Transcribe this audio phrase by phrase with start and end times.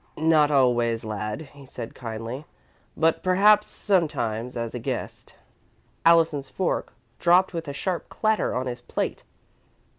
[0.17, 2.43] "Not always, lad," he said, kindly,
[2.97, 5.35] "but perhaps, sometimes as a guest."
[6.03, 9.23] Allison's fork dropped with a sharp clatter on his plate.